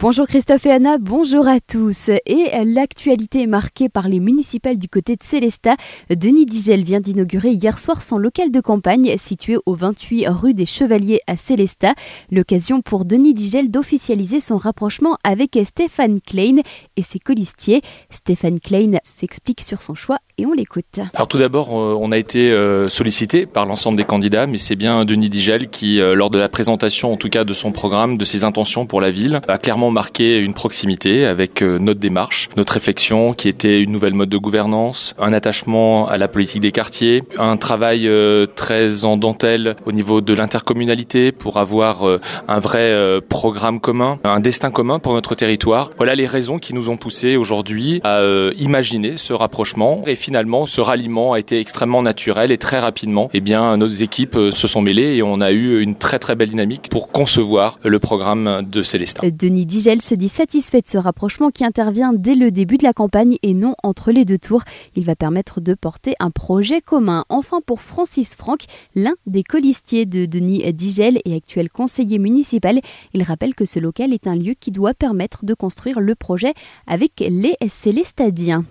Bonjour 0.00 0.28
Christophe 0.28 0.64
et 0.66 0.70
Anna, 0.70 0.96
bonjour 0.96 1.48
à 1.48 1.58
tous. 1.58 2.08
Et 2.24 2.50
l'actualité 2.64 3.42
est 3.42 3.46
marquée 3.48 3.88
par 3.88 4.08
les 4.08 4.20
municipales 4.20 4.78
du 4.78 4.88
côté 4.88 5.16
de 5.16 5.24
Célestat. 5.24 5.74
Denis 6.08 6.46
Digel 6.46 6.84
vient 6.84 7.00
d'inaugurer 7.00 7.50
hier 7.50 7.76
soir 7.80 8.00
son 8.00 8.16
local 8.16 8.52
de 8.52 8.60
campagne 8.60 9.16
situé 9.18 9.56
au 9.66 9.74
28 9.74 10.28
rue 10.28 10.54
des 10.54 10.66
Chevaliers 10.66 11.20
à 11.26 11.36
Célestat. 11.36 11.96
L'occasion 12.30 12.80
pour 12.80 13.06
Denis 13.06 13.34
Digel 13.34 13.72
d'officialiser 13.72 14.38
son 14.38 14.56
rapprochement 14.56 15.18
avec 15.24 15.58
Stéphane 15.64 16.20
Klein 16.20 16.58
et 16.96 17.02
ses 17.02 17.18
colistiers. 17.18 17.82
Stéphane 18.08 18.60
Klein 18.60 19.00
s'explique 19.02 19.62
sur 19.62 19.82
son 19.82 19.96
choix 19.96 20.20
et 20.38 20.46
on 20.46 20.52
l'écoute. 20.52 21.00
Alors 21.14 21.26
tout 21.26 21.38
d'abord, 21.38 21.70
euh, 21.70 21.98
on 22.00 22.12
a 22.12 22.16
été 22.16 22.52
euh, 22.52 22.88
sollicité 22.88 23.44
par 23.44 23.66
l'ensemble 23.66 23.98
des 23.98 24.04
candidats, 24.04 24.46
mais 24.46 24.58
c'est 24.58 24.76
bien 24.76 25.04
Denis 25.04 25.28
Digel 25.28 25.68
qui, 25.68 26.00
euh, 26.00 26.14
lors 26.14 26.30
de 26.30 26.38
la 26.38 26.48
présentation 26.48 27.12
en 27.12 27.16
tout 27.16 27.28
cas 27.28 27.44
de 27.44 27.52
son 27.52 27.72
programme, 27.72 28.16
de 28.16 28.24
ses 28.24 28.44
intentions 28.44 28.86
pour 28.86 29.00
la 29.00 29.10
ville, 29.10 29.40
a 29.48 29.58
clairement 29.58 29.90
marqué 29.90 30.38
une 30.38 30.54
proximité 30.54 31.26
avec 31.26 31.62
notre 31.62 31.98
démarche, 31.98 32.48
notre 32.56 32.74
réflexion 32.74 33.32
qui 33.32 33.48
était 33.48 33.82
une 33.82 33.90
nouvelle 33.90 34.14
mode 34.14 34.28
de 34.28 34.38
gouvernance, 34.38 35.14
un 35.18 35.32
attachement 35.32 36.08
à 36.08 36.16
la 36.16 36.28
politique 36.28 36.60
des 36.60 36.72
quartiers, 36.72 37.24
un 37.38 37.56
travail 37.56 38.08
très 38.54 39.04
en 39.04 39.16
dentelle 39.16 39.76
au 39.86 39.92
niveau 39.92 40.20
de 40.20 40.32
l'intercommunalité 40.32 41.32
pour 41.32 41.56
avoir 41.56 42.04
un 42.46 42.60
vrai 42.60 43.20
programme 43.28 43.80
commun, 43.80 44.18
un 44.24 44.40
destin 44.40 44.70
commun 44.70 44.98
pour 44.98 45.14
notre 45.14 45.34
territoire. 45.34 45.90
Voilà 45.96 46.14
les 46.14 46.26
raisons 46.26 46.58
qui 46.58 46.74
nous 46.74 46.90
ont 46.90 46.96
poussé 46.96 47.36
aujourd'hui 47.36 48.00
à 48.04 48.22
imaginer 48.58 49.16
ce 49.16 49.32
rapprochement 49.32 50.02
finalement 50.28 50.66
ce 50.66 50.82
ralliement 50.82 51.32
a 51.32 51.38
été 51.38 51.58
extrêmement 51.58 52.02
naturel 52.02 52.52
et 52.52 52.58
très 52.58 52.78
rapidement, 52.78 53.30
eh 53.32 53.40
bien 53.40 53.78
nos 53.78 53.86
équipes 53.86 54.36
se 54.52 54.66
sont 54.66 54.82
mêlées 54.82 55.16
et 55.16 55.22
on 55.22 55.40
a 55.40 55.52
eu 55.52 55.80
une 55.80 55.94
très 55.94 56.18
très 56.18 56.36
belle 56.36 56.50
dynamique 56.50 56.90
pour 56.90 57.10
concevoir 57.10 57.78
le 57.82 57.98
programme 57.98 58.60
de 58.70 58.82
Célestin. 58.82 59.26
Denis 59.26 59.64
Digel 59.64 60.02
se 60.02 60.14
dit 60.14 60.28
satisfait 60.28 60.82
de 60.82 60.86
ce 60.86 60.98
rapprochement 60.98 61.48
qui 61.50 61.64
intervient 61.64 62.12
dès 62.12 62.34
le 62.34 62.50
début 62.50 62.76
de 62.76 62.82
la 62.82 62.92
campagne 62.92 63.38
et 63.42 63.54
non 63.54 63.74
entre 63.82 64.12
les 64.12 64.26
deux 64.26 64.36
tours. 64.36 64.64
Il 64.96 65.06
va 65.06 65.16
permettre 65.16 65.62
de 65.62 65.72
porter 65.72 66.12
un 66.20 66.30
projet 66.30 66.82
commun. 66.82 67.24
Enfin, 67.30 67.60
pour 67.64 67.80
Francis 67.80 68.34
Franck, 68.34 68.64
l'un 68.94 69.14
des 69.26 69.42
colistiers 69.42 70.04
de 70.04 70.26
Denis 70.26 70.70
Digel 70.74 71.20
et 71.24 71.34
actuel 71.36 71.70
conseiller 71.70 72.18
municipal, 72.18 72.80
il 73.14 73.22
rappelle 73.22 73.54
que 73.54 73.64
ce 73.64 73.78
local 73.78 74.12
est 74.12 74.26
un 74.26 74.36
lieu 74.36 74.52
qui 74.60 74.72
doit 74.72 74.92
permettre 74.92 75.46
de 75.46 75.54
construire 75.54 76.00
le 76.00 76.14
projet 76.14 76.52
avec 76.86 77.12
les 77.20 77.56
Célestadiens. 77.70 78.66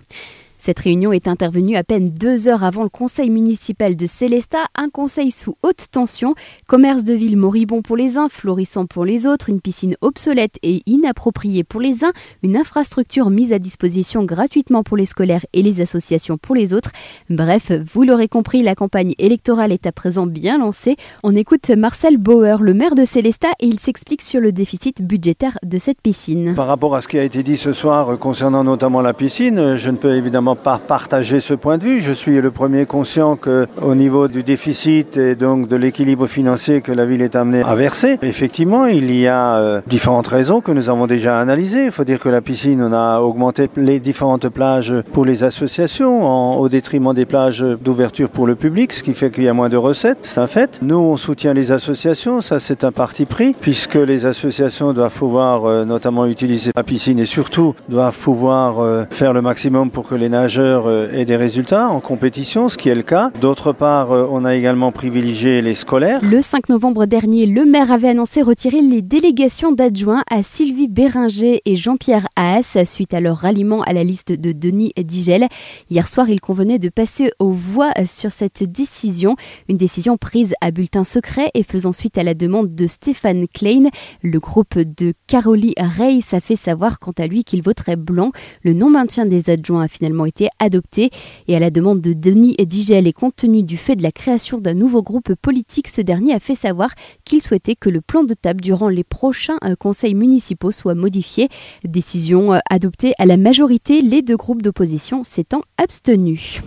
Cette 0.58 0.80
réunion 0.80 1.12
est 1.12 1.28
intervenue 1.28 1.76
à 1.76 1.84
peine 1.84 2.10
deux 2.10 2.48
heures 2.48 2.64
avant 2.64 2.82
le 2.82 2.88
conseil 2.88 3.30
municipal 3.30 3.96
de 3.96 4.06
Célestat, 4.06 4.66
un 4.74 4.90
conseil 4.90 5.30
sous 5.30 5.56
haute 5.62 5.86
tension, 5.90 6.34
commerce 6.66 7.04
de 7.04 7.14
ville 7.14 7.36
moribond 7.36 7.80
pour 7.80 7.96
les 7.96 8.18
uns, 8.18 8.28
florissant 8.28 8.86
pour 8.86 9.04
les 9.04 9.26
autres, 9.26 9.48
une 9.50 9.60
piscine 9.60 9.96
obsolète 10.00 10.56
et 10.62 10.82
inappropriée 10.86 11.64
pour 11.64 11.80
les 11.80 12.04
uns, 12.04 12.12
une 12.42 12.56
infrastructure 12.56 13.30
mise 13.30 13.52
à 13.52 13.58
disposition 13.58 14.24
gratuitement 14.24 14.82
pour 14.82 14.96
les 14.96 15.06
scolaires 15.06 15.46
et 15.52 15.62
les 15.62 15.80
associations 15.80 16.38
pour 16.38 16.56
les 16.56 16.74
autres. 16.74 16.90
Bref, 17.30 17.70
vous 17.94 18.02
l'aurez 18.02 18.28
compris, 18.28 18.62
la 18.62 18.74
campagne 18.74 19.14
électorale 19.18 19.72
est 19.72 19.86
à 19.86 19.92
présent 19.92 20.26
bien 20.26 20.58
lancée. 20.58 20.96
On 21.22 21.36
écoute 21.36 21.70
Marcel 21.70 22.16
Bauer, 22.16 22.60
le 22.60 22.74
maire 22.74 22.96
de 22.96 23.04
Célestat, 23.04 23.52
et 23.60 23.66
il 23.66 23.78
s'explique 23.78 24.22
sur 24.22 24.40
le 24.40 24.50
déficit 24.50 25.02
budgétaire 25.02 25.56
de 25.64 25.78
cette 25.78 26.00
piscine. 26.00 26.54
Par 26.54 26.66
rapport 26.66 26.96
à 26.96 27.00
ce 27.00 27.08
qui 27.08 27.18
a 27.18 27.22
été 27.22 27.42
dit 27.42 27.56
ce 27.56 27.72
soir 27.72 28.18
concernant 28.18 28.64
notamment 28.64 29.00
la 29.00 29.14
piscine, 29.14 29.76
je 29.76 29.90
ne 29.90 29.96
peux 29.96 30.16
évidemment 30.16 30.47
pas 30.54 30.78
partager 30.78 31.40
ce 31.40 31.54
point 31.54 31.78
de 31.78 31.84
vue. 31.84 32.00
Je 32.00 32.12
suis 32.12 32.40
le 32.40 32.50
premier 32.50 32.86
conscient 32.86 33.36
que 33.36 33.66
au 33.80 33.94
niveau 33.94 34.28
du 34.28 34.42
déficit 34.42 35.16
et 35.16 35.34
donc 35.34 35.68
de 35.68 35.76
l'équilibre 35.76 36.26
financier 36.26 36.80
que 36.80 36.92
la 36.92 37.04
ville 37.04 37.22
est 37.22 37.36
amenée 37.36 37.62
à 37.62 37.74
verser, 37.74 38.18
effectivement, 38.22 38.86
il 38.86 39.14
y 39.14 39.26
a 39.26 39.56
euh, 39.56 39.80
différentes 39.86 40.28
raisons 40.28 40.60
que 40.60 40.72
nous 40.72 40.90
avons 40.90 41.06
déjà 41.06 41.40
analysées. 41.40 41.86
Il 41.86 41.92
faut 41.92 42.04
dire 42.04 42.20
que 42.20 42.28
la 42.28 42.40
piscine, 42.40 42.82
on 42.82 42.92
a 42.92 43.20
augmenté 43.20 43.68
les 43.76 44.00
différentes 44.00 44.48
plages 44.48 44.94
pour 45.12 45.24
les 45.24 45.44
associations 45.44 46.58
au 46.58 46.68
détriment 46.68 47.14
des 47.14 47.26
plages 47.26 47.60
d'ouverture 47.60 48.28
pour 48.28 48.46
le 48.46 48.54
public, 48.54 48.92
ce 48.92 49.02
qui 49.02 49.14
fait 49.14 49.30
qu'il 49.30 49.44
y 49.44 49.48
a 49.48 49.54
moins 49.54 49.68
de 49.68 49.76
recettes. 49.76 50.18
C'est 50.22 50.40
un 50.40 50.46
fait. 50.46 50.78
Nous, 50.82 50.96
on 50.96 51.16
soutient 51.16 51.54
les 51.54 51.72
associations. 51.72 52.40
Ça, 52.40 52.58
c'est 52.58 52.84
un 52.84 52.92
parti 52.92 53.24
pris 53.24 53.54
puisque 53.60 53.94
les 53.94 54.26
associations 54.26 54.92
doivent 54.92 55.16
pouvoir 55.16 55.64
euh, 55.64 55.84
notamment 55.84 56.26
utiliser 56.26 56.72
la 56.74 56.82
piscine 56.82 57.18
et 57.18 57.24
surtout 57.24 57.74
doivent 57.88 58.16
pouvoir 58.16 58.80
euh, 58.80 59.04
faire 59.10 59.32
le 59.32 59.42
maximum 59.42 59.90
pour 59.90 60.08
que 60.08 60.14
les 60.14 60.28
nageurs 60.38 60.86
euh, 60.86 61.24
des 61.24 61.36
résultats 61.36 61.88
en 61.88 61.98
compétition, 61.98 62.68
ce 62.68 62.78
qui 62.78 62.88
est 62.88 62.94
le 62.94 63.02
cas. 63.02 63.32
D'autre 63.40 63.72
part, 63.72 64.12
euh, 64.12 64.28
on 64.30 64.44
a 64.44 64.54
également 64.54 64.92
privilégié 64.92 65.62
les 65.62 65.74
scolaires. 65.74 66.20
Le 66.22 66.40
5 66.40 66.68
novembre 66.68 67.06
dernier, 67.06 67.44
le 67.46 67.64
maire 67.64 67.90
avait 67.90 68.10
annoncé 68.10 68.40
retirer 68.42 68.80
les 68.80 69.02
délégations 69.02 69.72
d'adjoints 69.72 70.22
à 70.30 70.44
Sylvie 70.44 70.86
Béringer 70.86 71.60
et 71.64 71.74
Jean-Pierre 71.74 72.28
Haas 72.36 72.78
suite 72.84 73.14
à 73.14 73.20
leur 73.20 73.38
ralliement 73.38 73.82
à 73.82 73.92
la 73.92 74.04
liste 74.04 74.30
de 74.30 74.52
Denis 74.52 74.92
Digel. 74.96 75.48
Hier 75.90 76.06
soir, 76.06 76.28
il 76.28 76.40
convenait 76.40 76.78
de 76.78 76.88
passer 76.88 77.32
aux 77.40 77.52
voix 77.52 77.92
sur 78.06 78.30
cette 78.30 78.62
décision, 78.62 79.34
une 79.68 79.76
décision 79.76 80.16
prise 80.16 80.54
à 80.60 80.70
bulletin 80.70 81.02
secret 81.02 81.50
et 81.54 81.64
faisant 81.64 81.92
suite 81.92 82.16
à 82.16 82.22
la 82.22 82.34
demande 82.34 82.76
de 82.76 82.86
Stéphane 82.86 83.46
Klein. 83.48 83.88
Le 84.22 84.38
groupe 84.38 84.78
de 84.78 85.14
Carolie 85.26 85.74
Reis 85.78 86.24
a 86.30 86.40
fait 86.40 86.56
savoir 86.56 87.00
quant 87.00 87.14
à 87.18 87.26
lui 87.26 87.42
qu'il 87.42 87.62
voterait 87.62 87.96
blanc. 87.96 88.30
Le 88.62 88.72
non-maintien 88.72 89.26
des 89.26 89.50
adjoints 89.50 89.82
a 89.82 89.88
finalement 89.88 90.27
été 90.28 90.48
adopté. 90.60 91.10
Et 91.48 91.56
à 91.56 91.58
la 91.58 91.70
demande 91.70 92.00
de 92.00 92.12
Denis 92.12 92.54
Digel 92.58 93.06
et 93.06 93.12
compte 93.12 93.34
tenu 93.34 93.62
du 93.62 93.76
fait 93.76 93.96
de 93.96 94.02
la 94.02 94.12
création 94.12 94.58
d'un 94.58 94.74
nouveau 94.74 95.02
groupe 95.02 95.34
politique, 95.34 95.88
ce 95.88 96.00
dernier 96.00 96.34
a 96.34 96.40
fait 96.40 96.54
savoir 96.54 96.90
qu'il 97.24 97.42
souhaitait 97.42 97.74
que 97.74 97.88
le 97.88 98.00
plan 98.00 98.22
de 98.22 98.34
table 98.34 98.60
durant 98.60 98.88
les 98.88 99.04
prochains 99.04 99.58
euh, 99.64 99.74
conseils 99.74 100.14
municipaux 100.14 100.70
soit 100.70 100.94
modifié. 100.94 101.48
Décision 101.84 102.54
euh, 102.54 102.58
adoptée 102.70 103.14
à 103.18 103.26
la 103.26 103.36
majorité, 103.36 104.02
les 104.02 104.22
deux 104.22 104.36
groupes 104.36 104.62
d'opposition 104.62 105.24
s'étant 105.24 105.62
abstenus. 105.76 106.60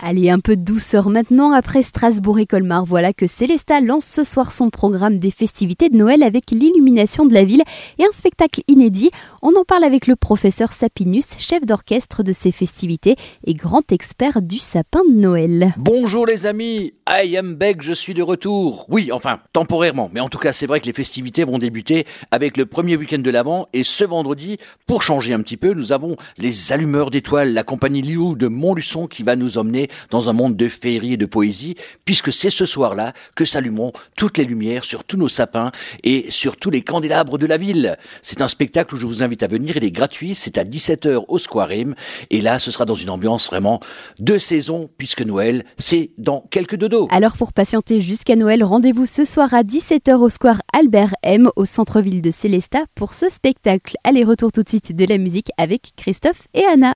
Allez, 0.00 0.30
un 0.30 0.40
peu 0.40 0.56
de 0.56 0.62
douceur 0.62 1.10
maintenant 1.10 1.52
après 1.52 1.82
Strasbourg 1.82 2.38
et 2.38 2.46
Colmar. 2.46 2.84
Voilà 2.84 3.12
que 3.12 3.26
Célesta 3.26 3.80
lance 3.80 4.04
ce 4.04 4.24
soir 4.24 4.52
son 4.52 4.70
programme 4.70 5.18
des 5.18 5.30
festivités 5.30 5.88
de 5.88 5.96
Noël 5.96 6.22
avec 6.22 6.50
l'illumination 6.50 7.26
de 7.26 7.34
la 7.34 7.44
ville 7.44 7.62
et 7.98 8.04
un 8.04 8.12
spectacle 8.12 8.62
inédit. 8.68 9.10
On 9.42 9.54
en 9.54 9.64
parle 9.64 9.84
avec 9.84 10.06
le 10.06 10.16
professeur 10.16 10.72
Sapinus, 10.72 11.26
chef 11.38 11.62
d'orchestre 11.62 12.22
de 12.22 12.32
ces 12.32 12.52
festivités 12.52 13.07
et 13.44 13.54
grand 13.54 13.90
expert 13.92 14.42
du 14.42 14.58
sapin 14.58 15.00
de 15.04 15.14
Noël. 15.14 15.72
Bonjour 15.78 16.26
les 16.26 16.46
amis, 16.46 16.94
I 17.08 17.36
am 17.36 17.54
back, 17.54 17.82
je 17.82 17.92
suis 17.92 18.14
de 18.14 18.22
retour. 18.22 18.86
Oui, 18.88 19.10
enfin, 19.12 19.40
temporairement, 19.52 20.10
mais 20.12 20.20
en 20.20 20.28
tout 20.28 20.38
cas, 20.38 20.52
c'est 20.52 20.66
vrai 20.66 20.80
que 20.80 20.86
les 20.86 20.92
festivités 20.92 21.44
vont 21.44 21.58
débuter 21.58 22.06
avec 22.30 22.56
le 22.56 22.66
premier 22.66 22.96
week-end 22.96 23.18
de 23.18 23.30
l'Avent 23.30 23.68
et 23.72 23.82
ce 23.82 24.04
vendredi, 24.04 24.58
pour 24.86 25.02
changer 25.02 25.32
un 25.32 25.40
petit 25.40 25.56
peu, 25.56 25.72
nous 25.72 25.92
avons 25.92 26.16
les 26.36 26.72
allumeurs 26.72 27.10
d'étoiles, 27.10 27.52
la 27.52 27.62
compagnie 27.62 28.02
Liu 28.02 28.36
de 28.36 28.48
Montluçon 28.48 29.06
qui 29.06 29.22
va 29.22 29.36
nous 29.36 29.58
emmener 29.58 29.88
dans 30.10 30.28
un 30.28 30.32
monde 30.32 30.56
de 30.56 30.68
féerie 30.68 31.14
et 31.14 31.16
de 31.16 31.26
poésie, 31.26 31.76
puisque 32.04 32.32
c'est 32.32 32.50
ce 32.50 32.66
soir-là 32.66 33.12
que 33.34 33.44
s'allumeront 33.44 33.92
toutes 34.16 34.38
les 34.38 34.44
lumières 34.44 34.84
sur 34.84 35.04
tous 35.04 35.16
nos 35.16 35.28
sapins 35.28 35.70
et 36.04 36.26
sur 36.30 36.56
tous 36.56 36.70
les 36.70 36.82
candélabres 36.82 37.38
de 37.38 37.46
la 37.46 37.56
ville. 37.56 37.96
C'est 38.22 38.42
un 38.42 38.48
spectacle 38.48 38.94
où 38.94 38.98
je 38.98 39.06
vous 39.06 39.22
invite 39.22 39.42
à 39.42 39.46
venir, 39.46 39.76
il 39.76 39.84
est 39.84 39.90
gratuit, 39.90 40.34
c'est 40.34 40.58
à 40.58 40.64
17h 40.64 41.24
au 41.28 41.38
Squarim, 41.38 41.94
et 42.30 42.40
là, 42.40 42.58
ce 42.58 42.70
sera 42.70 42.84
dans 42.84 42.97
une 43.02 43.10
ambiance 43.10 43.48
vraiment 43.48 43.80
de 44.18 44.38
saison, 44.38 44.90
puisque 44.98 45.22
Noël, 45.22 45.64
c'est 45.78 46.10
dans 46.18 46.44
quelques 46.50 46.76
dodos. 46.76 47.08
Alors 47.10 47.36
pour 47.36 47.52
patienter 47.52 48.00
jusqu'à 48.00 48.36
Noël, 48.36 48.62
rendez-vous 48.64 49.06
ce 49.06 49.24
soir 49.24 49.52
à 49.54 49.62
17h 49.62 50.14
au 50.14 50.28
Square 50.28 50.60
Albert 50.72 51.14
M 51.22 51.50
au 51.56 51.64
centre-ville 51.64 52.22
de 52.22 52.30
Célestat 52.30 52.84
pour 52.94 53.14
ce 53.14 53.28
spectacle. 53.28 53.96
Allez, 54.04 54.24
retour 54.24 54.52
tout 54.52 54.62
de 54.62 54.68
suite 54.68 54.94
de 54.94 55.04
la 55.04 55.18
musique 55.18 55.50
avec 55.56 55.92
Christophe 55.96 56.48
et 56.54 56.64
Anna. 56.64 56.86